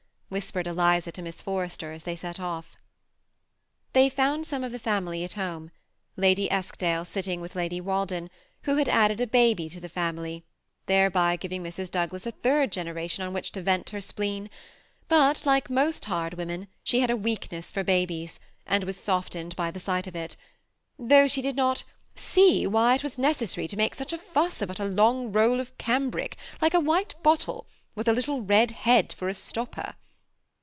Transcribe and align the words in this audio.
whispered 0.31 0.65
£liza 0.65 1.11
to 1.11 1.21
Miss 1.21 1.41
Forrester, 1.41 1.91
as 1.91 2.03
they 2.03 2.15
set 2.15 2.39
off. 2.39 2.77
They 3.91 4.07
found 4.07 4.47
some 4.47 4.63
of 4.63 4.71
the 4.71 4.79
family 4.79 5.25
at 5.25 5.33
home,— 5.33 5.71
Lady 6.25 6.49
Eskdale 6.49 7.03
sitting 7.03 7.41
with 7.41 7.53
Lady 7.53 7.81
Walden, 7.81 8.29
who 8.61 8.77
had 8.77 8.87
added 8.87 9.19
a 9.19 9.27
baby 9.27 9.67
to 9.67 9.81
the 9.81 9.89
family,— 9.89 10.45
thereby 10.85 11.35
giving 11.35 11.61
Mrs. 11.61 11.91
Douglas 11.91 12.25
a 12.25 12.31
third 12.31 12.71
generation 12.71 13.25
on 13.25 13.33
which 13.33 13.51
to 13.51 13.61
Tent 13.61 13.89
her 13.89 13.99
spleen; 13.99 14.49
but, 15.09 15.45
like 15.45 15.69
most 15.69 16.05
hard 16.05 16.35
women, 16.35 16.69
she 16.81 17.01
had 17.01 17.09
a 17.11 17.17
weakness 17.17 17.69
for 17.69 17.83
babies, 17.83 18.39
and 18.65 18.85
was 18.85 18.95
softened 18.95 19.53
by 19.57 19.69
the 19.69 19.81
sight 19.81 20.07
of 20.07 20.15
it, 20.15 20.37
though 20.97 21.27
she 21.27 21.41
did 21.41 21.57
not 21.57 21.83
'^ 22.15 22.17
see 22.17 22.65
why 22.65 22.95
it 22.95 23.03
was 23.03 23.17
necessary 23.17 23.67
to 23.67 23.75
make 23.75 23.95
such 23.95 24.13
a 24.13 24.17
fuss 24.17 24.61
about 24.61 24.79
a 24.79 24.85
long 24.85 25.33
roll 25.33 25.59
of 25.59 25.77
cambric, 25.77 26.37
like 26.61 26.73
a 26.73 26.79
white 26.79 27.21
bottle, 27.21 27.67
with 27.95 28.07
a 28.07 28.13
little 28.13 28.41
red 28.41 28.71
head 28.71 29.11
for 29.11 29.27
a 29.27 29.33
stopper." 29.33 29.95